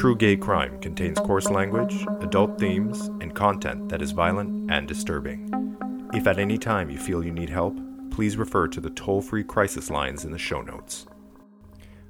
True 0.00 0.16
Gay 0.16 0.34
Crime 0.34 0.80
contains 0.80 1.18
coarse 1.18 1.50
language, 1.50 2.06
adult 2.22 2.58
themes, 2.58 3.08
and 3.20 3.34
content 3.34 3.90
that 3.90 4.00
is 4.00 4.12
violent 4.12 4.70
and 4.70 4.88
disturbing. 4.88 5.76
If 6.14 6.26
at 6.26 6.38
any 6.38 6.56
time 6.56 6.88
you 6.88 6.96
feel 6.96 7.22
you 7.22 7.32
need 7.32 7.50
help, 7.50 7.78
please 8.10 8.38
refer 8.38 8.66
to 8.68 8.80
the 8.80 8.88
toll 8.88 9.20
free 9.20 9.44
crisis 9.44 9.90
lines 9.90 10.24
in 10.24 10.30
the 10.30 10.38
show 10.38 10.62
notes. 10.62 11.04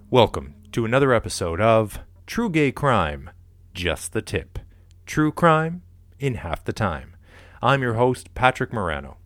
Welcome 0.08 0.54
to 0.70 0.84
another 0.84 1.12
episode 1.12 1.60
of 1.60 1.98
True 2.28 2.48
Gay 2.48 2.70
Crime 2.70 3.30
Just 3.74 4.12
the 4.12 4.22
Tip. 4.22 4.60
True 5.04 5.32
crime 5.32 5.82
in 6.20 6.34
half 6.34 6.62
the 6.62 6.72
time. 6.72 7.16
I'm 7.60 7.82
your 7.82 7.94
host, 7.94 8.32
Patrick 8.36 8.72
Morano. 8.72 9.16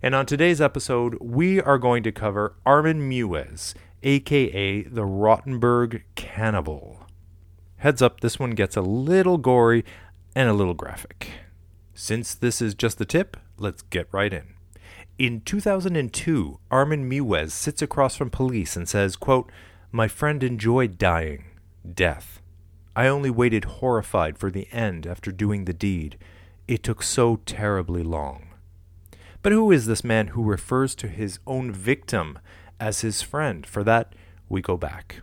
And 0.00 0.14
on 0.14 0.24
today's 0.24 0.62
episode, 0.62 1.18
we 1.20 1.60
are 1.60 1.76
going 1.76 2.02
to 2.04 2.12
cover 2.12 2.56
Armin 2.64 3.10
Meiwes, 3.10 3.74
aka 4.02 4.84
the 4.84 5.02
Rotenburg 5.02 6.00
Cannibal. 6.14 7.05
Heads 7.78 8.00
up, 8.00 8.20
this 8.20 8.38
one 8.38 8.52
gets 8.52 8.76
a 8.76 8.80
little 8.82 9.38
gory 9.38 9.84
and 10.34 10.48
a 10.48 10.54
little 10.54 10.74
graphic. 10.74 11.30
Since 11.94 12.34
this 12.34 12.62
is 12.62 12.74
just 12.74 12.98
the 12.98 13.04
tip, 13.04 13.36
let's 13.58 13.82
get 13.82 14.08
right 14.12 14.32
in. 14.32 14.54
In 15.18 15.40
2002, 15.40 16.58
Armin 16.70 17.08
Meiwes 17.08 17.50
sits 17.50 17.80
across 17.80 18.16
from 18.16 18.30
police 18.30 18.76
and 18.76 18.88
says, 18.88 19.16
quote, 19.16 19.50
My 19.92 20.08
friend 20.08 20.42
enjoyed 20.42 20.98
dying. 20.98 21.44
Death. 21.94 22.40
I 22.94 23.08
only 23.08 23.30
waited 23.30 23.64
horrified 23.64 24.38
for 24.38 24.50
the 24.50 24.68
end 24.72 25.06
after 25.06 25.30
doing 25.30 25.64
the 25.64 25.72
deed. 25.72 26.18
It 26.66 26.82
took 26.82 27.02
so 27.02 27.36
terribly 27.46 28.02
long. 28.02 28.48
But 29.42 29.52
who 29.52 29.70
is 29.70 29.86
this 29.86 30.02
man 30.02 30.28
who 30.28 30.42
refers 30.42 30.94
to 30.96 31.08
his 31.08 31.38
own 31.46 31.72
victim 31.72 32.38
as 32.80 33.02
his 33.02 33.22
friend? 33.22 33.66
For 33.66 33.84
that, 33.84 34.14
we 34.48 34.60
go 34.60 34.76
back. 34.76 35.22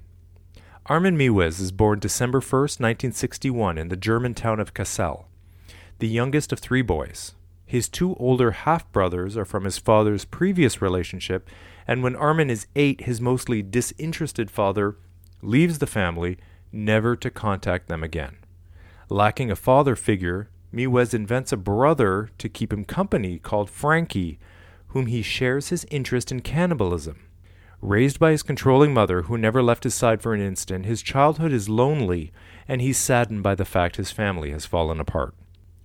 Armin 0.87 1.17
Meiwes 1.17 1.61
is 1.61 1.71
born 1.71 1.99
December 1.99 2.39
1, 2.41 2.59
1961, 2.59 3.77
in 3.77 3.87
the 3.87 3.95
German 3.95 4.33
town 4.33 4.59
of 4.59 4.73
Kassel, 4.73 5.27
the 5.99 6.09
youngest 6.09 6.51
of 6.51 6.59
three 6.59 6.81
boys. 6.81 7.35
His 7.65 7.87
two 7.87 8.15
older 8.15 8.51
half 8.51 8.91
brothers 8.91 9.37
are 9.37 9.45
from 9.45 9.63
his 9.63 9.77
father's 9.77 10.25
previous 10.25 10.81
relationship, 10.81 11.49
and 11.87 12.03
when 12.03 12.17
Armin 12.17 12.49
is 12.49 12.67
eight, 12.75 13.05
his 13.05 13.21
mostly 13.21 13.61
disinterested 13.61 14.51
father 14.51 14.97
leaves 15.41 15.79
the 15.79 15.87
family, 15.87 16.37
never 16.73 17.15
to 17.15 17.31
contact 17.31 17.87
them 17.87 18.03
again. 18.03 18.35
Lacking 19.07 19.49
a 19.49 19.55
father 19.55 19.95
figure, 19.95 20.49
Meiwes 20.73 21.13
invents 21.13 21.53
a 21.53 21.57
brother 21.57 22.29
to 22.39 22.49
keep 22.49 22.73
him 22.73 22.83
company 22.83 23.39
called 23.39 23.69
Frankie, 23.69 24.37
whom 24.87 25.05
he 25.05 25.21
shares 25.21 25.69
his 25.69 25.85
interest 25.89 26.29
in 26.29 26.41
cannibalism. 26.41 27.21
Raised 27.83 28.17
by 28.17 28.31
his 28.31 28.43
controlling 28.43 28.93
mother, 28.93 29.23
who 29.23 29.37
never 29.37 29.61
left 29.61 29.83
his 29.83 29.93
side 29.93 30.21
for 30.21 30.33
an 30.33 30.39
instant, 30.39 30.85
his 30.85 31.01
childhood 31.01 31.51
is 31.51 31.67
lonely, 31.67 32.31
and 32.65 32.79
he's 32.79 32.97
saddened 32.97 33.43
by 33.43 33.55
the 33.55 33.65
fact 33.65 33.97
his 33.97 34.09
family 34.09 34.51
has 34.51 34.65
fallen 34.65 35.01
apart. 35.01 35.35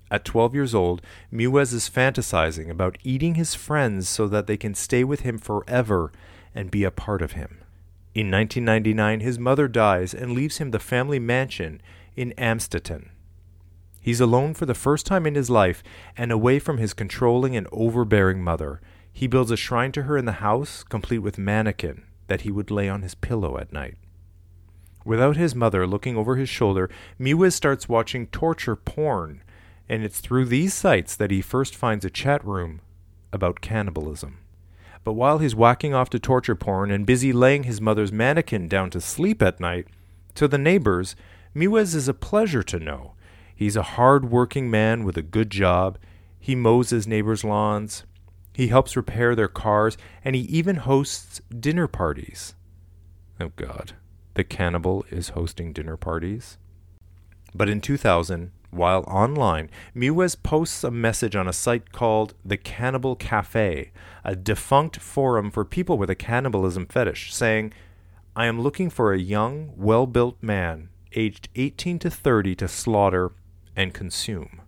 At 0.08 0.24
12 0.24 0.54
years 0.54 0.76
old, 0.76 1.02
Meiwes 1.32 1.74
is 1.74 1.90
fantasizing 1.90 2.70
about 2.70 2.98
eating 3.02 3.34
his 3.34 3.56
friends 3.56 4.08
so 4.08 4.28
that 4.28 4.46
they 4.46 4.56
can 4.56 4.74
stay 4.74 5.02
with 5.02 5.22
him 5.22 5.38
forever 5.38 6.12
and 6.54 6.70
be 6.70 6.84
a 6.84 6.92
part 6.92 7.20
of 7.20 7.32
him. 7.32 7.64
In 8.14 8.30
1999, 8.30 9.18
his 9.18 9.40
mother 9.40 9.66
dies 9.66 10.14
and 10.14 10.34
leaves 10.34 10.58
him 10.58 10.70
the 10.70 10.78
family 10.78 11.18
mansion 11.18 11.82
in 12.14 12.32
Amstetten. 12.38 13.08
He's 14.00 14.20
alone 14.20 14.54
for 14.54 14.66
the 14.66 14.72
first 14.72 15.04
time 15.04 15.26
in 15.26 15.34
his 15.34 15.50
life 15.50 15.82
and 16.16 16.30
away 16.30 16.60
from 16.60 16.78
his 16.78 16.94
controlling 16.94 17.56
and 17.56 17.66
overbearing 17.72 18.40
mother, 18.40 18.80
he 19.18 19.26
builds 19.26 19.50
a 19.50 19.56
shrine 19.56 19.90
to 19.90 20.04
her 20.04 20.16
in 20.16 20.26
the 20.26 20.38
house, 20.46 20.84
complete 20.84 21.18
with 21.18 21.38
mannequin 21.38 22.04
that 22.28 22.42
he 22.42 22.52
would 22.52 22.70
lay 22.70 22.88
on 22.88 23.02
his 23.02 23.16
pillow 23.16 23.58
at 23.58 23.72
night. 23.72 23.96
Without 25.04 25.36
his 25.36 25.56
mother 25.56 25.88
looking 25.88 26.16
over 26.16 26.36
his 26.36 26.48
shoulder, 26.48 26.88
Meiwes 27.18 27.52
starts 27.52 27.88
watching 27.88 28.28
torture 28.28 28.76
porn, 28.76 29.42
and 29.88 30.04
it's 30.04 30.20
through 30.20 30.44
these 30.44 30.72
sites 30.72 31.16
that 31.16 31.32
he 31.32 31.42
first 31.42 31.74
finds 31.74 32.04
a 32.04 32.10
chat 32.10 32.44
room 32.44 32.80
about 33.32 33.60
cannibalism. 33.60 34.38
But 35.02 35.14
while 35.14 35.38
he's 35.38 35.52
whacking 35.52 35.92
off 35.92 36.10
to 36.10 36.20
torture 36.20 36.54
porn 36.54 36.92
and 36.92 37.04
busy 37.04 37.32
laying 37.32 37.64
his 37.64 37.80
mother's 37.80 38.12
mannequin 38.12 38.68
down 38.68 38.88
to 38.90 39.00
sleep 39.00 39.42
at 39.42 39.58
night, 39.58 39.88
to 40.36 40.46
the 40.46 40.58
neighbors, 40.58 41.16
Meiwes 41.56 41.92
is 41.96 42.06
a 42.06 42.14
pleasure 42.14 42.62
to 42.62 42.78
know. 42.78 43.14
He's 43.52 43.74
a 43.74 43.82
hard 43.82 44.30
working 44.30 44.70
man 44.70 45.02
with 45.02 45.16
a 45.16 45.22
good 45.22 45.50
job. 45.50 45.98
He 46.38 46.54
mows 46.54 46.90
his 46.90 47.08
neighbors' 47.08 47.42
lawns, 47.42 48.04
he 48.58 48.66
helps 48.66 48.96
repair 48.96 49.36
their 49.36 49.46
cars, 49.46 49.96
and 50.24 50.34
he 50.34 50.42
even 50.42 50.74
hosts 50.74 51.40
dinner 51.60 51.86
parties. 51.86 52.56
Oh 53.40 53.52
God, 53.54 53.92
the 54.34 54.42
cannibal 54.42 55.06
is 55.12 55.28
hosting 55.28 55.72
dinner 55.72 55.96
parties? 55.96 56.58
But 57.54 57.68
in 57.68 57.80
2000, 57.80 58.50
while 58.72 59.04
online, 59.06 59.70
Meiwes 59.94 60.34
posts 60.42 60.82
a 60.82 60.90
message 60.90 61.36
on 61.36 61.46
a 61.46 61.52
site 61.52 61.92
called 61.92 62.34
The 62.44 62.56
Cannibal 62.56 63.14
Cafe, 63.14 63.92
a 64.24 64.34
defunct 64.34 64.98
forum 64.98 65.52
for 65.52 65.64
people 65.64 65.96
with 65.96 66.10
a 66.10 66.16
cannibalism 66.16 66.86
fetish, 66.86 67.32
saying, 67.32 67.72
I 68.34 68.46
am 68.46 68.60
looking 68.60 68.90
for 68.90 69.12
a 69.12 69.20
young, 69.20 69.72
well 69.76 70.08
built 70.08 70.42
man, 70.42 70.88
aged 71.12 71.48
18 71.54 72.00
to 72.00 72.10
30, 72.10 72.56
to 72.56 72.66
slaughter 72.66 73.30
and 73.76 73.94
consume. 73.94 74.62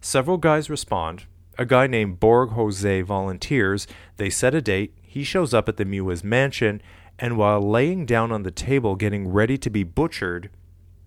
Several 0.00 0.38
guys 0.38 0.68
respond, 0.68 1.26
a 1.58 1.66
guy 1.66 1.86
named 1.86 2.20
Borg 2.20 2.50
Jose 2.50 3.02
volunteers. 3.02 3.86
They 4.16 4.30
set 4.30 4.54
a 4.54 4.62
date. 4.62 4.94
He 5.02 5.24
shows 5.24 5.52
up 5.52 5.68
at 5.68 5.76
the 5.76 5.84
Meiwes 5.84 6.24
mansion, 6.24 6.80
and 7.18 7.36
while 7.36 7.60
laying 7.60 8.06
down 8.06 8.32
on 8.32 8.42
the 8.42 8.50
table 8.50 8.96
getting 8.96 9.28
ready 9.28 9.58
to 9.58 9.70
be 9.70 9.84
butchered, 9.84 10.50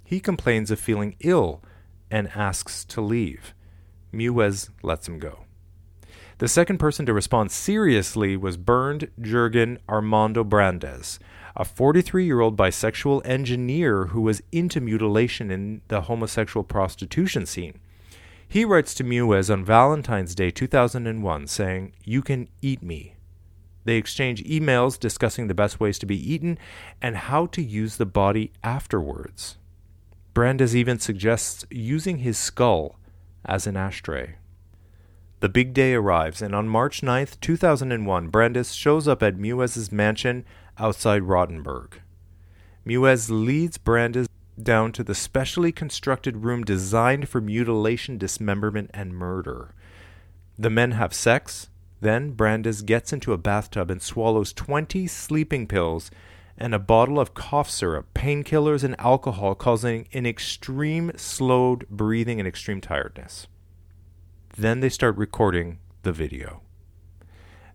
he 0.03 0.19
complains 0.19 0.69
of 0.69 0.79
feeling 0.79 1.15
ill 1.19 1.63
and 2.11 2.29
asks 2.35 2.85
to 2.85 3.01
leave. 3.01 3.53
Meiwes 4.13 4.69
lets 4.83 5.07
him 5.07 5.19
go. 5.19 5.45
The 6.37 6.47
second 6.47 6.79
person 6.79 7.05
to 7.05 7.13
respond 7.13 7.51
seriously 7.51 8.35
was 8.35 8.57
Bernd 8.57 9.09
Jurgen 9.19 9.79
Armando 9.87 10.43
Brandes, 10.43 11.17
a 11.55 11.63
43 11.63 12.25
year 12.25 12.41
old 12.41 12.57
bisexual 12.57 13.25
engineer 13.25 14.07
who 14.07 14.21
was 14.21 14.43
into 14.51 14.81
mutilation 14.81 15.49
in 15.49 15.81
the 15.87 16.01
homosexual 16.01 16.63
prostitution 16.63 17.45
scene. 17.45 17.79
He 18.47 18.63
writes 18.63 18.93
to 18.95 19.03
Meiwes 19.03 19.51
on 19.51 19.65
Valentine's 19.65 20.35
Day 20.35 20.51
2001 20.51 21.47
saying, 21.47 21.93
You 22.03 22.21
can 22.21 22.47
eat 22.61 22.81
me. 22.81 23.15
They 23.83 23.97
exchange 23.97 24.43
emails 24.43 24.99
discussing 24.99 25.47
the 25.47 25.53
best 25.53 25.79
ways 25.79 25.99
to 25.99 26.05
be 26.05 26.33
eaten 26.33 26.57
and 27.01 27.17
how 27.17 27.45
to 27.47 27.61
use 27.61 27.97
the 27.97 28.05
body 28.05 28.51
afterwards. 28.63 29.57
Brandes 30.33 30.75
even 30.75 30.99
suggests 30.99 31.65
using 31.69 32.19
his 32.19 32.37
skull 32.37 32.99
as 33.45 33.67
an 33.67 33.77
ashtray. 33.77 34.35
The 35.39 35.49
big 35.49 35.73
day 35.73 35.93
arrives, 35.93 36.41
and 36.41 36.55
on 36.55 36.67
March 36.67 37.03
9, 37.03 37.27
2001, 37.39 38.29
Brandes 38.29 38.73
shows 38.73 39.07
up 39.07 39.21
at 39.21 39.37
Meiwes' 39.37 39.91
mansion 39.91 40.43
outside 40.79 41.21
Rotenburg. 41.21 41.99
Meiwes 42.85 43.29
leads 43.29 43.77
Brandes 43.77 44.27
down 44.61 44.91
to 44.93 45.03
the 45.03 45.15
specially 45.15 45.71
constructed 45.71 46.43
room 46.43 46.63
designed 46.63 47.29
for 47.29 47.41
mutilation, 47.41 48.17
dismemberment, 48.17 48.89
and 48.93 49.13
murder. 49.13 49.73
The 50.57 50.69
men 50.69 50.91
have 50.91 51.13
sex. 51.13 51.69
Then 52.01 52.31
Brandes 52.31 52.81
gets 52.81 53.11
into 53.11 53.33
a 53.33 53.37
bathtub 53.37 53.89
and 53.89 54.01
swallows 54.01 54.53
20 54.53 55.07
sleeping 55.07 55.67
pills 55.67 56.11
and 56.57 56.73
a 56.73 56.79
bottle 56.79 57.19
of 57.19 57.33
cough 57.33 57.69
syrup, 57.69 58.13
painkillers, 58.13 58.83
and 58.83 58.99
alcohol, 58.99 59.55
causing 59.55 60.07
an 60.13 60.25
extreme 60.25 61.11
slowed 61.15 61.87
breathing 61.89 62.39
and 62.39 62.47
extreme 62.47 62.79
tiredness. 62.79 63.47
Then 64.55 64.79
they 64.79 64.89
start 64.89 65.17
recording 65.17 65.79
the 66.03 66.13
video. 66.13 66.61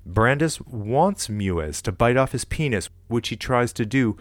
Brandes 0.06 0.60
wants 0.62 1.28
Meiwes 1.28 1.82
to 1.82 1.92
bite 1.92 2.16
off 2.16 2.32
his 2.32 2.47
penis, 2.47 2.88
which 3.09 3.28
he 3.28 3.36
tries 3.36 3.72
to 3.74 3.84
do 3.84 4.16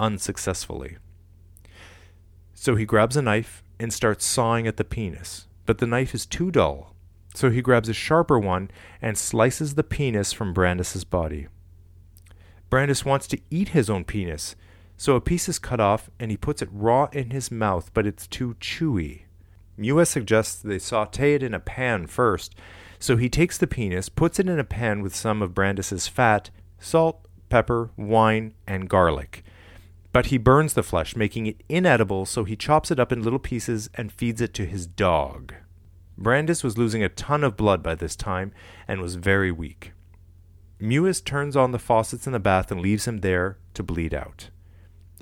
unsuccessfully. 0.00 0.96
So 2.60 2.76
he 2.76 2.84
grabs 2.84 3.16
a 3.16 3.22
knife 3.22 3.62
and 3.78 3.90
starts 3.90 4.22
sawing 4.26 4.66
at 4.66 4.76
the 4.76 4.84
penis, 4.84 5.46
but 5.64 5.78
the 5.78 5.86
knife 5.86 6.14
is 6.14 6.26
too 6.26 6.50
dull. 6.50 6.94
So 7.34 7.48
he 7.48 7.62
grabs 7.62 7.88
a 7.88 7.94
sharper 7.94 8.38
one 8.38 8.70
and 9.00 9.16
slices 9.16 9.76
the 9.76 9.82
penis 9.82 10.34
from 10.34 10.52
Brandes's 10.52 11.04
body. 11.04 11.46
Brandes 12.68 13.02
wants 13.02 13.26
to 13.28 13.40
eat 13.50 13.68
his 13.68 13.88
own 13.88 14.04
penis, 14.04 14.56
so 14.98 15.16
a 15.16 15.22
piece 15.22 15.48
is 15.48 15.58
cut 15.58 15.80
off 15.80 16.10
and 16.20 16.30
he 16.30 16.36
puts 16.36 16.60
it 16.60 16.68
raw 16.70 17.08
in 17.12 17.30
his 17.30 17.50
mouth, 17.50 17.90
but 17.94 18.06
it's 18.06 18.26
too 18.26 18.56
chewy. 18.60 19.22
Meiwes 19.78 20.08
suggests 20.08 20.60
they 20.60 20.78
saute 20.78 21.32
it 21.32 21.42
in 21.42 21.54
a 21.54 21.60
pan 21.60 22.06
first, 22.06 22.54
so 22.98 23.16
he 23.16 23.30
takes 23.30 23.56
the 23.56 23.66
penis, 23.66 24.10
puts 24.10 24.38
it 24.38 24.50
in 24.50 24.58
a 24.58 24.64
pan 24.64 25.00
with 25.00 25.16
some 25.16 25.40
of 25.40 25.54
Brandes's 25.54 26.08
fat, 26.08 26.50
salt, 26.78 27.26
pepper, 27.48 27.88
wine, 27.96 28.52
and 28.66 28.90
garlic. 28.90 29.44
But 30.12 30.26
he 30.26 30.38
burns 30.38 30.74
the 30.74 30.82
flesh, 30.82 31.14
making 31.14 31.46
it 31.46 31.62
inedible, 31.68 32.26
so 32.26 32.44
he 32.44 32.56
chops 32.56 32.90
it 32.90 32.98
up 32.98 33.12
in 33.12 33.22
little 33.22 33.38
pieces 33.38 33.88
and 33.94 34.12
feeds 34.12 34.40
it 34.40 34.52
to 34.54 34.66
his 34.66 34.86
dog. 34.86 35.54
Brandes 36.18 36.64
was 36.64 36.76
losing 36.76 37.02
a 37.02 37.08
ton 37.08 37.44
of 37.44 37.56
blood 37.56 37.82
by 37.82 37.94
this 37.94 38.16
time 38.16 38.52
and 38.88 39.00
was 39.00 39.14
very 39.14 39.52
weak. 39.52 39.92
Meiwes 40.80 41.24
turns 41.24 41.56
on 41.56 41.72
the 41.72 41.78
faucets 41.78 42.26
in 42.26 42.32
the 42.32 42.40
bath 42.40 42.70
and 42.70 42.80
leaves 42.80 43.06
him 43.06 43.18
there 43.18 43.58
to 43.74 43.82
bleed 43.82 44.14
out. 44.14 44.50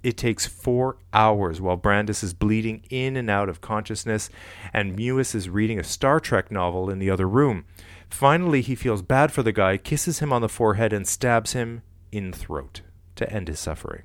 It 0.03 0.17
takes 0.17 0.47
four 0.47 0.97
hours 1.13 1.61
while 1.61 1.77
Brandes 1.77 2.23
is 2.23 2.33
bleeding 2.33 2.85
in 2.89 3.17
and 3.17 3.29
out 3.29 3.49
of 3.49 3.61
consciousness, 3.61 4.31
and 4.73 4.97
Meiwes 4.97 5.35
is 5.35 5.49
reading 5.49 5.79
a 5.79 5.85
Star 5.85 6.21
Trek 6.21 6.53
novel 6.53 6.89
in 6.89 7.01
the 7.01 7.11
other 7.11 7.29
room. 7.29 7.65
Finally, 8.09 8.63
he 8.63 8.75
feels 8.75 9.03
bad 9.03 9.33
for 9.33 9.43
the 9.43 9.53
guy, 9.53 9.77
kisses 9.77 10.21
him 10.21 10.33
on 10.33 10.41
the 10.41 10.49
forehead, 10.49 10.93
and 10.93 11.07
stabs 11.07 11.53
him 11.53 11.83
in 12.13 12.33
throat 12.33 12.83
to 13.17 13.31
end 13.33 13.49
his 13.49 13.59
suffering. 13.59 14.05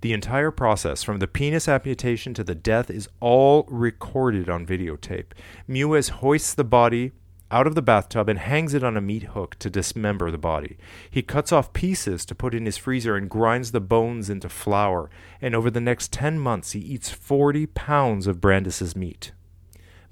The 0.00 0.12
entire 0.12 0.52
process, 0.52 1.02
from 1.02 1.18
the 1.18 1.26
penis 1.26 1.66
amputation 1.66 2.32
to 2.34 2.44
the 2.44 2.54
death, 2.54 2.88
is 2.88 3.08
all 3.18 3.66
recorded 3.68 4.48
on 4.48 4.66
videotape. 4.66 5.32
Meiwes 5.68 6.10
hoists 6.10 6.54
the 6.54 6.64
body 6.64 7.12
out 7.50 7.66
of 7.66 7.74
the 7.74 7.82
bathtub 7.82 8.28
and 8.28 8.38
hangs 8.38 8.74
it 8.74 8.84
on 8.84 8.96
a 8.96 9.00
meat 9.00 9.24
hook 9.24 9.56
to 9.58 9.70
dismember 9.70 10.30
the 10.30 10.38
body. 10.38 10.76
He 11.10 11.22
cuts 11.22 11.50
off 11.50 11.72
pieces 11.72 12.24
to 12.26 12.34
put 12.34 12.54
in 12.54 12.66
his 12.66 12.76
freezer 12.76 13.16
and 13.16 13.28
grinds 13.28 13.72
the 13.72 13.80
bones 13.80 14.30
into 14.30 14.48
flour. 14.48 15.10
And 15.40 15.54
over 15.54 15.70
the 15.70 15.80
next 15.80 16.12
10 16.12 16.38
months, 16.38 16.72
he 16.72 16.80
eats 16.80 17.10
40 17.10 17.66
pounds 17.66 18.26
of 18.26 18.40
Brandes's 18.40 18.94
meat. 18.94 19.32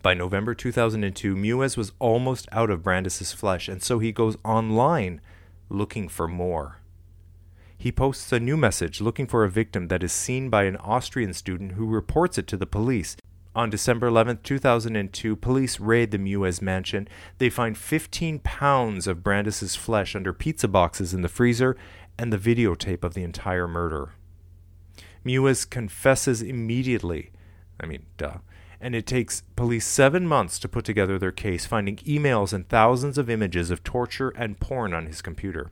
By 0.02 0.14
November 0.14 0.54
2002, 0.54 1.34
Meiwes 1.34 1.76
was 1.76 1.92
almost 1.98 2.48
out 2.52 2.70
of 2.70 2.82
Brandes's 2.82 3.32
flesh, 3.32 3.68
and 3.68 3.82
so 3.82 3.98
he 3.98 4.12
goes 4.12 4.36
online 4.44 5.20
looking 5.68 6.08
for 6.08 6.28
more. 6.28 6.80
He 7.78 7.92
posts 7.92 8.32
a 8.32 8.40
new 8.40 8.56
message 8.56 9.00
looking 9.00 9.26
for 9.26 9.44
a 9.44 9.50
victim 9.50 9.88
that 9.88 10.02
is 10.02 10.12
seen 10.12 10.48
by 10.48 10.64
an 10.64 10.76
Austrian 10.76 11.34
student 11.34 11.72
who 11.72 11.86
reports 11.86 12.38
it 12.38 12.46
to 12.48 12.56
the 12.56 12.66
police. 12.66 13.16
On 13.54 13.70
December 13.70 14.06
11, 14.08 14.40
2002, 14.42 15.36
police 15.36 15.80
raid 15.80 16.10
the 16.10 16.18
Meiwes 16.18 16.60
mansion. 16.60 17.08
They 17.38 17.48
find 17.48 17.76
15 17.76 18.40
pounds 18.40 19.06
of 19.06 19.22
Brandes's 19.22 19.76
flesh 19.76 20.14
under 20.14 20.32
pizza 20.32 20.68
boxes 20.68 21.14
in 21.14 21.22
the 21.22 21.28
freezer 21.28 21.76
and 22.18 22.32
the 22.32 22.38
videotape 22.38 23.04
of 23.04 23.14
the 23.14 23.22
entire 23.22 23.68
murder. 23.68 24.12
Meiwes 25.24 25.68
confesses 25.68 26.42
immediately. 26.42 27.30
I 27.80 27.86
mean, 27.86 28.06
duh. 28.16 28.38
And 28.80 28.94
it 28.94 29.06
takes 29.06 29.42
police 29.54 29.86
seven 29.86 30.26
months 30.26 30.58
to 30.58 30.68
put 30.68 30.84
together 30.84 31.18
their 31.18 31.32
case, 31.32 31.66
finding 31.66 31.96
emails 31.96 32.52
and 32.52 32.68
thousands 32.68 33.16
of 33.16 33.30
images 33.30 33.70
of 33.70 33.82
torture 33.82 34.30
and 34.30 34.60
porn 34.60 34.92
on 34.92 35.06
his 35.06 35.22
computer. 35.22 35.70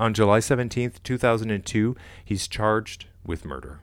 On 0.00 0.14
July 0.14 0.40
17, 0.40 0.92
2002, 1.04 1.94
he's 2.24 2.48
charged 2.48 3.04
with 3.22 3.44
murder. 3.44 3.82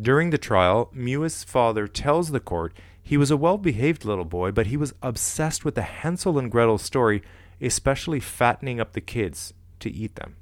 During 0.00 0.30
the 0.30 0.38
trial, 0.38 0.88
Meiwes' 0.94 1.44
father 1.44 1.88
tells 1.88 2.30
the 2.30 2.38
court 2.38 2.72
he 3.02 3.16
was 3.16 3.32
a 3.32 3.36
well 3.36 3.58
behaved 3.58 4.04
little 4.04 4.24
boy, 4.24 4.52
but 4.52 4.68
he 4.68 4.76
was 4.76 4.94
obsessed 5.02 5.64
with 5.64 5.74
the 5.74 5.82
Hansel 5.82 6.38
and 6.38 6.48
Gretel 6.48 6.78
story, 6.78 7.24
especially 7.60 8.20
fattening 8.20 8.78
up 8.78 8.92
the 8.92 9.00
kids 9.00 9.52
to 9.80 9.90
eat 9.90 10.14
them. 10.14 10.36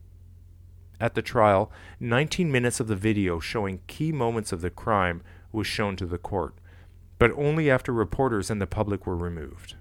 At 1.00 1.14
the 1.14 1.22
trial, 1.22 1.72
19 1.98 2.52
minutes 2.52 2.78
of 2.78 2.86
the 2.86 2.94
video 2.94 3.40
showing 3.40 3.80
key 3.86 4.12
moments 4.12 4.52
of 4.52 4.60
the 4.60 4.68
crime 4.68 5.22
was 5.50 5.66
shown 5.66 5.96
to 5.96 6.04
the 6.04 6.18
court, 6.18 6.56
but 7.18 7.32
only 7.38 7.70
after 7.70 7.90
reporters 7.90 8.50
and 8.50 8.60
the 8.60 8.66
public 8.66 9.06
were 9.06 9.16
removed. 9.16 9.76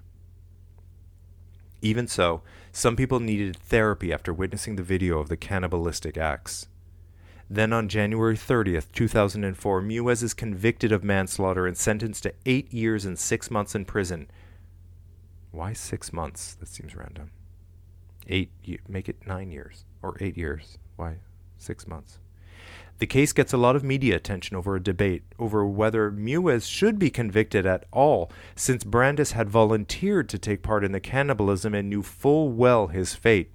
Even 1.83 2.07
so, 2.07 2.41
some 2.71 2.95
people 2.95 3.19
needed 3.19 3.57
therapy 3.57 4.13
after 4.13 4.33
witnessing 4.33 4.77
the 4.77 4.83
video 4.83 5.19
of 5.19 5.27
the 5.27 5.35
cannibalistic 5.35 6.18
acts. 6.18 6.68
Then 7.50 7.74
on 7.74 7.89
January 7.89 8.38
30th, 8.38 8.89
2004, 8.94 9.81
Meiwes 9.81 10.24
is 10.24 10.33
convicted 10.33 10.94
of 10.94 11.03
manslaughter 11.03 11.68
and 11.68 11.77
sentenced 11.77 12.24
to 12.24 12.33
eight 12.45 12.74
years 12.74 13.03
and 13.03 13.19
six 13.19 13.51
months 13.51 13.75
in 13.75 13.83
prison. 13.83 14.31
Why 15.51 15.74
six 15.74 16.13
months? 16.13 16.56
That 16.56 16.69
seems 16.69 16.95
random. 16.95 17.31
Eight, 18.27 18.51
make 18.88 19.09
it 19.09 19.27
nine 19.27 19.51
years 19.51 19.83
or 20.01 20.15
eight 20.21 20.38
years. 20.38 20.77
Why 20.95 21.18
six 21.57 21.86
months? 21.86 22.18
The 23.00 23.07
case 23.07 23.34
gets 23.34 23.51
a 23.51 23.57
lot 23.57 23.75
of 23.75 23.84
media 23.84 24.16
attention 24.16 24.56
over 24.56 24.75
a 24.75 24.84
debate 24.84 25.24
over 25.40 25.66
whether 25.66 26.12
Meiwes 26.12 26.69
should 26.69 27.00
be 27.00 27.10
convicted 27.10 27.66
at 27.66 27.86
all, 27.92 28.31
since 28.56 28.84
Brandes 28.84 29.31
had 29.31 29.50
volunteered 29.50 30.30
to 30.30 30.38
take 30.38 30.62
part 30.62 30.84
in 30.84 30.92
the 30.92 31.00
cannibalism 31.00 31.74
and 31.74 31.90
knew 31.90 32.04
full 32.04 32.50
well 32.50 32.88
his 32.88 33.13
fate. 33.13 33.51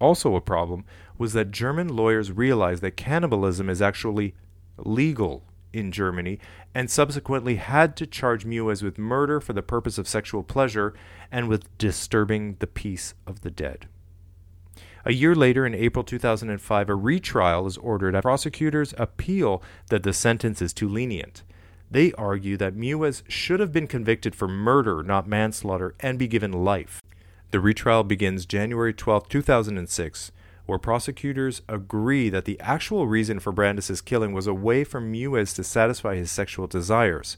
Also, 0.00 0.34
a 0.34 0.40
problem 0.40 0.84
was 1.18 1.32
that 1.32 1.50
German 1.50 1.88
lawyers 1.88 2.32
realized 2.32 2.82
that 2.82 2.96
cannibalism 2.96 3.68
is 3.68 3.82
actually 3.82 4.34
legal 4.76 5.44
in 5.72 5.92
Germany 5.92 6.38
and 6.74 6.90
subsequently 6.90 7.56
had 7.56 7.96
to 7.96 8.06
charge 8.06 8.46
Meiwes 8.46 8.82
with 8.82 8.98
murder 8.98 9.40
for 9.40 9.52
the 9.52 9.62
purpose 9.62 9.98
of 9.98 10.08
sexual 10.08 10.42
pleasure 10.42 10.94
and 11.30 11.48
with 11.48 11.76
disturbing 11.78 12.56
the 12.60 12.66
peace 12.66 13.14
of 13.26 13.42
the 13.42 13.50
dead. 13.50 13.88
A 15.06 15.12
year 15.12 15.34
later, 15.34 15.66
in 15.66 15.74
April 15.74 16.02
2005, 16.02 16.88
a 16.88 16.94
retrial 16.94 17.66
is 17.66 17.76
ordered. 17.76 18.14
After 18.14 18.22
prosecutors 18.22 18.94
appeal 18.96 19.62
that 19.90 20.02
the 20.02 20.14
sentence 20.14 20.62
is 20.62 20.72
too 20.72 20.88
lenient. 20.88 21.42
They 21.90 22.12
argue 22.12 22.56
that 22.56 22.74
Meiwes 22.74 23.22
should 23.28 23.60
have 23.60 23.70
been 23.70 23.86
convicted 23.86 24.34
for 24.34 24.48
murder, 24.48 25.02
not 25.02 25.28
manslaughter, 25.28 25.94
and 26.00 26.18
be 26.18 26.26
given 26.26 26.52
life. 26.52 27.02
The 27.50 27.60
retrial 27.60 28.02
begins 28.02 28.46
January 28.46 28.94
12, 28.94 29.28
2006, 29.28 30.32
where 30.64 30.78
prosecutors 30.78 31.60
agree 31.68 32.30
that 32.30 32.46
the 32.46 32.58
actual 32.58 33.06
reason 33.06 33.38
for 33.38 33.52
Brandes's 33.52 34.00
killing 34.00 34.32
was 34.32 34.46
a 34.46 34.54
way 34.54 34.84
for 34.84 35.02
Meiwes 35.02 35.54
to 35.56 35.62
satisfy 35.62 36.16
his 36.16 36.30
sexual 36.30 36.66
desires. 36.66 37.36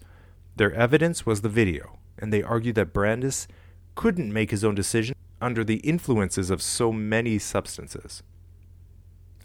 Their 0.55 0.73
evidence 0.73 1.27
was 1.27 1.41
the 1.41 1.49
video, 1.49 1.99
and 2.17 2.33
they 2.33 2.45
argue 2.45 2.73
that 2.75 2.93
Brandes 2.93 3.49
couldn't 3.97 4.33
make 4.33 4.53
his 4.53 4.62
own 4.62 4.77
decision 4.77 5.17
under 5.41 5.65
the 5.65 5.77
influences 5.77 6.50
of 6.50 6.62
so 6.62 6.93
many 6.93 7.38
substances. 7.38 8.23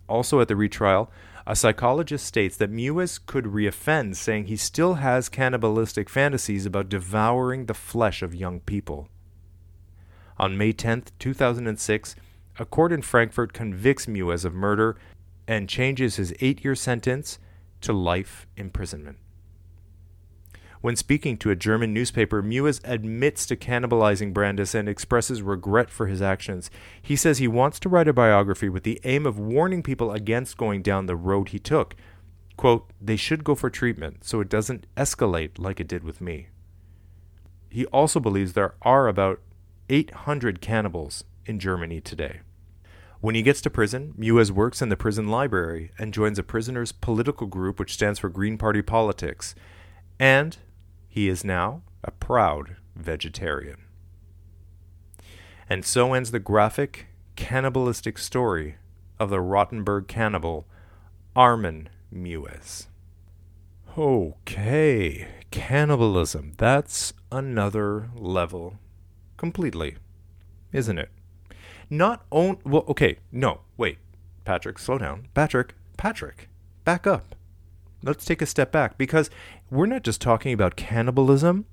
Also 0.07 0.39
at 0.41 0.47
the 0.47 0.55
retrial, 0.55 1.09
a 1.47 1.55
psychologist 1.55 2.25
states 2.25 2.57
that 2.57 2.71
Meiwes 2.71 3.19
could 3.25 3.45
reoffend, 3.45 4.15
saying 4.15 4.45
he 4.45 4.57
still 4.57 4.95
has 4.95 5.29
cannibalistic 5.29 6.09
fantasies 6.09 6.65
about 6.65 6.89
devouring 6.89 7.65
the 7.65 7.73
flesh 7.73 8.21
of 8.21 8.35
young 8.35 8.59
people. 8.59 9.09
On 10.37 10.57
May 10.57 10.71
10, 10.71 11.03
2006, 11.19 12.15
a 12.59 12.65
court 12.65 12.91
in 12.91 13.01
Frankfurt 13.01 13.53
convicts 13.53 14.05
Meiwes 14.05 14.45
of 14.45 14.53
murder 14.53 14.97
and 15.47 15.69
changes 15.69 16.17
his 16.17 16.33
eight 16.41 16.63
year 16.63 16.75
sentence 16.75 17.39
to 17.81 17.93
life 17.93 18.47
imprisonment. 18.55 19.17
When 20.81 20.95
speaking 20.95 21.37
to 21.37 21.51
a 21.51 21.55
German 21.55 21.93
newspaper, 21.93 22.41
Meiwes 22.41 22.81
admits 22.83 23.45
to 23.45 23.55
cannibalizing 23.55 24.33
Brandes 24.33 24.73
and 24.73 24.89
expresses 24.89 25.43
regret 25.43 25.91
for 25.91 26.07
his 26.07 26.23
actions. 26.23 26.71
He 26.99 27.15
says 27.15 27.37
he 27.37 27.47
wants 27.47 27.79
to 27.81 27.89
write 27.89 28.07
a 28.07 28.13
biography 28.13 28.67
with 28.67 28.83
the 28.83 28.99
aim 29.03 29.27
of 29.27 29.37
warning 29.37 29.83
people 29.83 30.11
against 30.11 30.57
going 30.57 30.81
down 30.81 31.05
the 31.05 31.15
road 31.15 31.49
he 31.49 31.59
took. 31.59 31.95
Quote, 32.57 32.89
they 32.99 33.15
should 33.15 33.43
go 33.43 33.53
for 33.53 33.69
treatment 33.69 34.23
so 34.23 34.39
it 34.41 34.49
doesn't 34.49 34.87
escalate 34.97 35.59
like 35.59 35.79
it 35.79 35.87
did 35.87 36.03
with 36.03 36.19
me. 36.19 36.47
He 37.69 37.85
also 37.87 38.19
believes 38.19 38.53
there 38.53 38.73
are 38.81 39.07
about 39.07 39.39
800 39.87 40.61
cannibals 40.61 41.23
in 41.45 41.59
Germany 41.59 42.01
today. 42.01 42.41
When 43.19 43.35
he 43.35 43.43
gets 43.43 43.61
to 43.61 43.69
prison, 43.69 44.15
Meiwes 44.17 44.49
works 44.49 44.81
in 44.81 44.89
the 44.89 44.97
prison 44.97 45.27
library 45.27 45.91
and 45.99 46.11
joins 46.11 46.39
a 46.39 46.43
prisoners' 46.43 46.91
political 46.91 47.45
group 47.45 47.79
which 47.79 47.93
stands 47.93 48.17
for 48.17 48.29
Green 48.29 48.57
Party 48.57 48.81
Politics. 48.81 49.53
And 50.19 50.57
he 51.11 51.27
is 51.27 51.43
now 51.43 51.81
a 52.05 52.09
proud 52.09 52.77
vegetarian. 52.95 53.83
And 55.69 55.85
so 55.85 56.13
ends 56.13 56.31
the 56.31 56.39
graphic, 56.39 57.07
cannibalistic 57.35 58.17
story 58.17 58.77
of 59.19 59.29
the 59.29 59.37
Rotenburg 59.37 60.07
cannibal, 60.07 60.65
Armin 61.35 61.89
Meiwes. 62.13 62.87
Okay, 63.97 65.27
cannibalism. 65.51 66.53
That's 66.57 67.11
another 67.29 68.09
level 68.15 68.79
completely, 69.35 69.97
isn't 70.71 70.97
it? 70.97 71.09
Not 71.89 72.25
own. 72.31 72.57
Well, 72.63 72.85
okay, 72.87 73.17
no, 73.33 73.61
wait, 73.75 73.97
Patrick, 74.45 74.79
slow 74.79 74.97
down. 74.97 75.27
Patrick, 75.33 75.75
Patrick, 75.97 76.47
back 76.85 77.05
up. 77.05 77.35
Let's 78.03 78.25
take 78.25 78.41
a 78.41 78.47
step 78.47 78.71
back 78.71 78.97
because 78.97 79.29
we're 79.69 79.85
not 79.85 80.03
just 80.03 80.21
talking 80.21 80.53
about 80.53 80.75
cannibalism. 80.75 81.65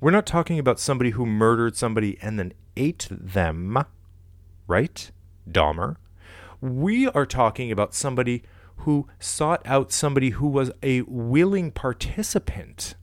We're 0.00 0.12
not 0.12 0.26
talking 0.26 0.58
about 0.58 0.78
somebody 0.78 1.10
who 1.10 1.26
murdered 1.26 1.76
somebody 1.76 2.18
and 2.22 2.38
then 2.38 2.52
ate 2.76 3.08
them, 3.10 3.84
right? 4.66 5.10
Dahmer. 5.50 5.96
We 6.60 7.08
are 7.08 7.26
talking 7.26 7.72
about 7.72 7.94
somebody 7.94 8.42
who 8.78 9.08
sought 9.18 9.62
out 9.64 9.92
somebody 9.92 10.30
who 10.30 10.46
was 10.48 10.70
a 10.82 11.02
willing 11.02 11.70
participant. 11.70 12.94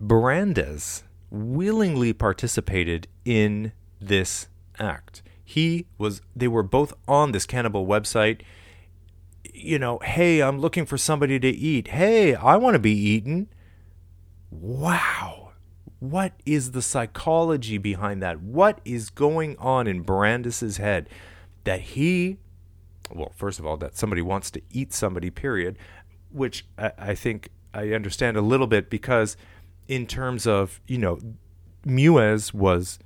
Brandes 0.00 1.04
willingly 1.30 2.12
participated 2.12 3.08
in 3.24 3.72
this 4.00 4.48
act. 4.78 5.22
He 5.44 5.86
was 5.98 6.20
they 6.34 6.48
were 6.48 6.62
both 6.62 6.92
on 7.06 7.32
this 7.32 7.46
cannibal 7.46 7.86
website. 7.86 8.40
You 9.56 9.78
know, 9.78 9.98
hey, 9.98 10.42
I'm 10.42 10.58
looking 10.60 10.86
for 10.86 10.98
somebody 10.98 11.38
to 11.40 11.48
eat. 11.48 11.88
Hey, 11.88 12.34
I 12.34 12.56
want 12.56 12.74
to 12.74 12.78
be 12.78 12.92
eaten. 12.92 13.48
Wow. 14.50 15.52
What 15.98 16.34
is 16.44 16.72
the 16.72 16.82
psychology 16.82 17.78
behind 17.78 18.22
that? 18.22 18.40
What 18.40 18.80
is 18.84 19.10
going 19.10 19.56
on 19.58 19.86
in 19.86 20.02
Brandes's 20.02 20.76
head 20.76 21.08
that 21.64 21.80
he 21.80 22.38
well, 23.14 23.32
first 23.36 23.58
of 23.58 23.66
all, 23.66 23.76
that 23.78 23.96
somebody 23.96 24.22
wants 24.22 24.50
to 24.52 24.62
eat 24.70 24.92
somebody, 24.92 25.30
period, 25.30 25.78
which 26.30 26.66
I, 26.78 26.92
I 26.98 27.14
think 27.14 27.50
I 27.72 27.90
understand 27.90 28.36
a 28.36 28.40
little 28.40 28.66
bit 28.66 28.90
because, 28.90 29.36
in 29.88 30.06
terms 30.06 30.46
of, 30.46 30.80
you 30.86 30.98
know, 30.98 31.18
Meiwes 31.84 32.52
was 32.52 32.98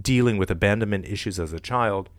dealing 0.00 0.38
with 0.38 0.50
abandonment 0.50 1.06
issues 1.06 1.38
as 1.38 1.52
a 1.52 1.60
child. 1.60 2.10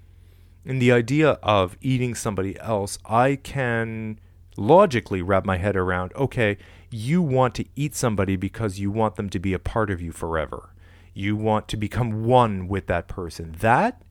And 0.67 0.81
the 0.81 0.91
idea 0.91 1.39
of 1.41 1.77
eating 1.79 2.13
somebody 2.13 2.59
else, 2.59 2.99
I 3.05 3.37
can 3.37 4.19
logically 4.57 5.21
wrap 5.21 5.45
my 5.45 5.55
head 5.57 5.77
around 5.77 6.13
okay, 6.15 6.57
you 6.91 7.21
want 7.21 7.55
to 7.55 7.65
eat 7.75 7.95
somebody 7.95 8.35
because 8.35 8.77
you 8.77 8.91
want 8.91 9.15
them 9.15 9.29
to 9.29 9.39
be 9.39 9.53
a 9.53 9.59
part 9.59 9.89
of 9.89 10.01
you 10.01 10.11
forever. 10.11 10.73
You 11.13 11.37
want 11.37 11.69
to 11.69 11.77
become 11.77 12.25
one 12.25 12.67
with 12.67 12.87
that 12.87 13.07
person. 13.07 13.55
That, 13.59 14.01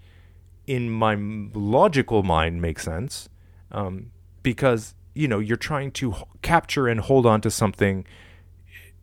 in 0.67 0.91
my 0.91 1.17
logical 1.55 2.23
mind, 2.23 2.63
makes 2.63 2.85
sense 2.85 3.29
um, 3.71 4.11
because, 4.43 4.95
you 5.15 5.29
know, 5.29 5.39
you're 5.39 5.57
trying 5.57 5.91
to 5.93 6.13
h- 6.13 6.23
capture 6.43 6.89
and 6.89 7.01
hold 7.01 7.27
on 7.27 7.43
to 7.43 7.51
something, 7.51 8.07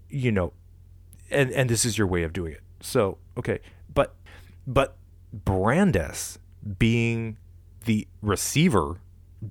you 0.10 0.31
know, 0.31 0.53
and, 1.29 1.51
and 1.51 1.69
this 1.69 1.86
is 1.86 1.98
your 1.98 2.07
way 2.07 2.24
of 2.24 2.33
doing 2.33 2.53
it. 2.53 2.62
So, 2.81 3.19
okay. 3.38 3.60
But, 3.93 4.15
but 4.67 4.98
Brandes 5.31 6.39
being 6.77 7.38
the 7.86 8.08
receiver, 8.22 9.00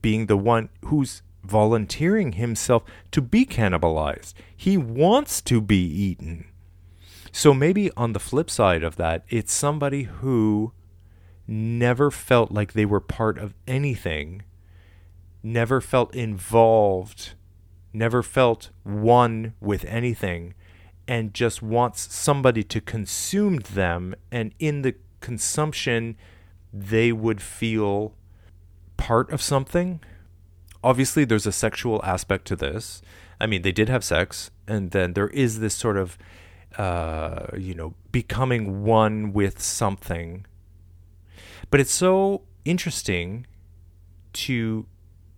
being 0.01 0.27
the 0.27 0.37
one 0.37 0.69
who's 0.87 1.23
volunteering 1.45 2.33
himself 2.33 2.85
to 3.11 3.21
be 3.21 3.45
cannibalized. 3.45 4.35
He 4.57 4.77
wants 4.77 5.41
to 5.43 5.61
be 5.61 5.85
eaten. 5.85 6.47
So 7.33 7.55
maybe 7.55 7.91
on 7.97 8.13
the 8.13 8.21
flip 8.21 8.51
side 8.51 8.83
of 8.83 8.97
that, 8.97 9.25
it's 9.29 9.53
somebody 9.53 10.05
who 10.05 10.73
never 11.47 12.11
felt 12.11 12.53
like 12.53 12.73
they 12.73 12.85
were 12.85 13.01
part 13.01 13.39
of 13.39 13.55
anything, 13.67 14.43
never 15.43 15.81
felt 15.81 16.15
involved, 16.15 17.35
never 17.93 18.23
felt 18.23 18.71
one 18.85 19.55
with 19.61 19.85
anything, 19.87 20.55
and 21.09 21.35
just 21.35 21.63
wants 21.63 22.15
somebody 22.15 22.63
to 22.63 22.81
consume 22.81 23.57
them. 23.57 24.15
And 24.31 24.55
in 24.59 24.83
the 24.83 24.95
consumption, 25.21 26.17
they 26.73 27.13
would 27.13 27.43
feel 27.43 28.15
part 29.03 29.33
of 29.33 29.43
something 29.43 30.01
obviously 30.85 31.25
there's 31.25 31.47
a 31.47 31.53
sexual 31.53 32.01
aspect 32.05 32.47
to 32.47 32.57
this. 32.57 33.03
I 33.41 33.47
mean, 33.47 33.63
they 33.63 33.73
did 33.73 33.89
have 33.89 34.05
sex, 34.05 34.51
and 34.67 34.91
then 34.91 35.15
there 35.15 35.29
is 35.29 35.61
this 35.61 35.75
sort 35.75 35.97
of, 35.97 36.19
uh, 36.79 37.47
you 37.57 37.75
know, 37.75 37.95
becoming 38.11 38.85
one 38.85 39.33
with 39.33 39.61
something. 39.61 40.47
But 41.71 41.81
it's 41.81 41.93
so 41.93 42.43
interesting 42.65 43.47
to 44.35 44.87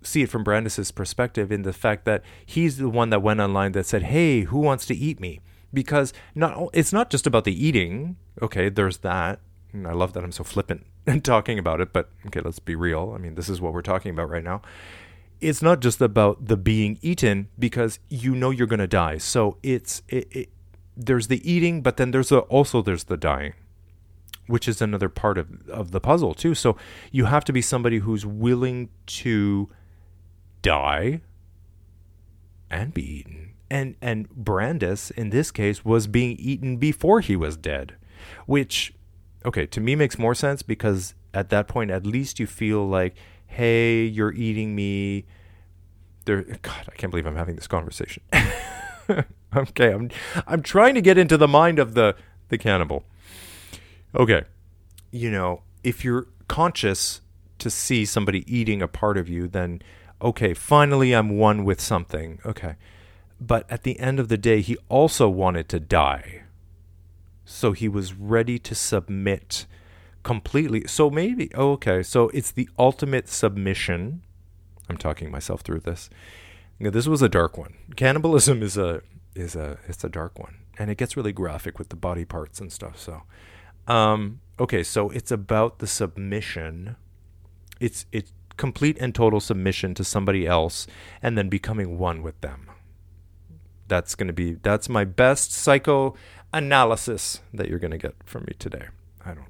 see 0.02 0.23
it 0.23 0.28
from 0.28 0.44
Brandes's 0.44 0.90
perspective 0.90 1.50
in 1.50 1.62
the 1.62 1.73
fact 1.73 2.04
that 2.04 2.23
he's 2.44 2.76
the 2.76 2.90
one 2.90 3.11
that 3.11 3.23
went 3.23 3.40
online 3.40 3.73
that 3.73 3.87
said, 3.87 4.04
"Hey, 4.04 4.42
who 4.42 4.59
wants 4.59 4.87
to 4.87 4.94
eat 4.94 5.21
me?" 5.21 5.40
Because 5.73 6.12
not 6.35 6.68
it's 6.73 6.92
not 6.92 7.11
just 7.11 7.26
about 7.26 7.44
the 7.44 7.66
eating. 7.66 8.16
Okay, 8.42 8.68
there's 8.68 8.99
that. 8.99 9.40
And 9.73 9.87
I 9.88 9.92
love 9.92 10.12
that 10.12 10.23
I'm 10.23 10.33
so 10.33 10.44
flippant 10.44 10.87
talking 11.23 11.59
about 11.59 11.81
it, 11.81 11.93
but 11.93 12.11
okay, 12.27 12.41
let's 12.41 12.59
be 12.59 12.75
real. 12.75 13.13
I 13.15 13.19
mean, 13.19 13.35
this 13.35 13.49
is 13.49 13.61
what 13.61 13.73
we're 13.73 13.83
talking 13.83 14.11
about 14.11 14.31
right 14.31 14.45
now 14.45 14.63
it's 15.45 15.61
not 15.61 15.81
just 15.81 16.01
about 16.01 16.47
the 16.47 16.57
being 16.57 16.99
eaten 17.03 17.49
because 17.59 17.99
you 18.09 18.35
know 18.35 18.51
you're 18.51 18.67
going 18.67 18.81
to 18.81 18.87
die. 18.87 19.19
So 19.19 19.59
it's 19.63 20.03
it, 20.09 20.29
it, 20.31 20.49
there's 20.97 21.29
the 21.29 21.51
eating, 21.51 21.83
but 21.83 21.99
then 21.99 22.11
there's 22.13 22.33
also 22.33 22.81
there's 22.83 23.05
the 23.05 23.17
dying, 23.17 23.53
which 24.47 24.67
is 24.67 24.81
another 24.81 25.09
part 25.09 25.37
of 25.37 25.69
of 25.69 25.91
the 25.91 26.01
puzzle 26.01 26.35
too. 26.35 26.55
So 26.55 26.77
you 27.13 27.27
have 27.27 27.45
to 27.45 27.53
be 27.53 27.61
somebody 27.61 27.99
who's 27.99 28.25
willing 28.25 28.89
to 29.07 29.69
die 30.63 31.21
and 32.71 32.95
be 32.95 33.19
eaten. 33.19 33.51
And 33.71 33.97
and 34.01 34.31
Brandes 34.31 35.11
in 35.11 35.31
this 35.31 35.51
case 35.51 35.85
was 35.85 36.07
being 36.07 36.37
eaten 36.39 36.77
before 36.79 37.21
he 37.21 37.37
was 37.37 37.57
dead, 37.57 37.97
which 38.47 38.95
okay, 39.45 39.67
to 39.67 39.81
me 39.81 39.95
makes 39.97 40.19
more 40.19 40.35
sense 40.35 40.63
because 40.63 41.15
at 41.33 41.51
that 41.51 41.69
point 41.69 41.91
at 41.91 42.07
least 42.07 42.39
you 42.39 42.47
feel 42.47 42.87
like 42.87 43.15
hey, 43.47 44.05
you're 44.05 44.33
eating 44.33 44.75
me. 44.75 45.25
There, 46.25 46.43
God, 46.63 46.89
I 46.91 46.95
can't 46.97 47.11
believe 47.11 47.27
I'm 47.27 47.37
having 47.37 47.55
this 47.55 47.67
conversation. 47.67 48.23
okay, 49.57 49.93
I'm 49.93 50.11
I'm 50.47 50.63
trying 50.63 50.95
to 50.95 51.01
get 51.01 51.19
into 51.19 51.37
the 51.37 51.49
mind 51.49 51.79
of 51.79 51.95
the 51.95 52.17
the 52.49 52.59
cannibal. 52.59 53.05
Okay, 54.15 54.43
you 55.11 55.31
know, 55.31 55.63
if 55.83 56.05
you're 56.05 56.27
conscious 56.49 57.21
to 57.59 57.71
see 57.71 58.05
somebody 58.05 58.45
eating 58.53 58.83
a 58.83 58.89
part 58.89 59.17
of 59.17 59.29
you, 59.29 59.47
then 59.49 59.83
okay, 60.21 60.55
finally 60.55 61.13
I'm 61.13 61.39
one 61.39 61.65
with 61.65 61.81
something. 61.81 62.41
Okay. 62.45 62.77
But 63.41 63.71
at 63.71 63.83
the 63.83 63.99
end 63.99 64.21
of 64.21 64.29
the 64.29 64.39
day, 64.39 64.61
he 64.61 64.77
also 64.89 65.29
wanted 65.29 65.69
to 65.71 65.81
die. 65.81 66.44
So 67.55 67.71
he 67.71 67.89
was 67.89 68.15
ready 68.15 68.59
to 68.59 68.75
submit 68.75 69.67
completely. 70.25 70.89
So 70.89 71.09
maybe 71.09 71.53
oh, 71.55 71.71
okay. 71.75 72.03
So 72.03 72.29
it's 72.31 72.51
the 72.51 72.69
ultimate 72.77 73.29
submission. 73.29 74.23
I'm 74.89 74.97
talking 74.97 75.31
myself 75.31 75.61
through 75.61 75.81
this. 75.81 76.11
This 76.81 77.07
was 77.07 77.23
a 77.23 77.29
dark 77.29 77.57
one. 77.57 77.75
Cannibalism 77.95 78.61
is 78.61 78.77
a 78.77 79.03
is 79.37 79.55
a 79.55 79.79
it's 79.87 80.03
a 80.03 80.09
dark 80.09 80.37
one, 80.37 80.57
and 80.79 80.91
it 80.91 80.99
gets 80.99 81.17
really 81.17 81.33
graphic 81.33 81.79
with 81.79 81.91
the 81.91 81.97
body 81.97 82.25
parts 82.25 82.61
and 82.61 82.73
stuff. 82.73 82.99
So, 82.99 83.23
um, 83.87 84.41
okay, 84.59 84.83
so 84.83 85.11
it's 85.11 85.31
about 85.31 85.79
the 85.79 85.87
submission. 85.87 86.97
It's 87.79 88.07
it's 88.11 88.33
complete 88.57 88.99
and 89.01 89.15
total 89.15 89.39
submission 89.39 89.95
to 89.95 90.03
somebody 90.03 90.45
else, 90.45 90.89
and 91.23 91.39
then 91.39 91.49
becoming 91.49 91.99
one 91.99 92.21
with 92.21 92.41
them. 92.41 92.69
That's 93.87 94.17
going 94.17 94.27
to 94.27 94.33
be 94.33 94.55
that's 94.55 94.89
my 94.89 95.05
best 95.05 95.53
psychoanalysis 96.55 97.41
that 97.53 97.69
you're 97.69 97.79
going 97.79 97.91
to 97.91 97.99
get 97.99 98.15
from 98.25 98.45
me 98.45 98.55
today. 98.59 98.87
I 99.25 99.35
don't 99.35 99.47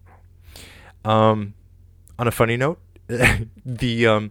know. 1.04 1.10
um, 1.10 1.54
on 2.18 2.28
a 2.28 2.30
funny 2.30 2.56
note, 2.56 2.78
the 3.08 4.06
um, 4.06 4.30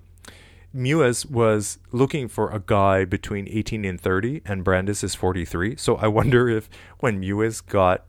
Meiwes 0.75 1.29
was 1.29 1.77
looking 1.91 2.27
for 2.27 2.49
a 2.49 2.59
guy 2.59 3.05
between 3.05 3.47
18 3.49 3.85
and 3.85 3.99
30, 3.99 4.41
and 4.45 4.63
Brandes 4.63 5.03
is 5.03 5.15
43. 5.15 5.75
So 5.75 5.97
I 5.97 6.07
wonder 6.07 6.49
if 6.57 6.69
when 6.99 7.21
Meiwes 7.21 7.65
got, 7.65 8.05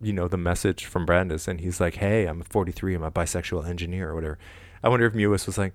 you 0.00 0.12
know, 0.12 0.28
the 0.28 0.36
message 0.36 0.84
from 0.84 1.06
Brandes 1.06 1.48
and 1.48 1.60
he's 1.60 1.80
like, 1.80 1.96
hey, 1.96 2.26
I'm 2.26 2.42
43, 2.42 2.94
I'm 2.94 3.02
a 3.02 3.10
bisexual 3.10 3.66
engineer 3.66 4.10
or 4.10 4.14
whatever. 4.14 4.38
I 4.82 4.88
wonder 4.90 5.06
if 5.06 5.14
Meiwes 5.14 5.46
was 5.46 5.56
like, 5.56 5.74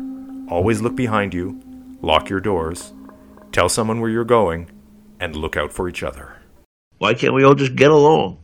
always 0.48 0.80
look 0.80 0.96
behind 0.96 1.34
you, 1.34 1.60
lock 2.02 2.28
your 2.28 2.40
doors, 2.40 2.92
tell 3.52 3.68
someone 3.68 4.00
where 4.00 4.10
you're 4.10 4.24
going, 4.24 4.70
and 5.20 5.36
look 5.36 5.56
out 5.56 5.72
for 5.72 5.88
each 5.88 6.02
other. 6.02 6.36
Why 6.98 7.14
can't 7.14 7.34
we 7.34 7.44
all 7.44 7.54
just 7.54 7.76
get 7.76 7.90
along? 7.90 8.38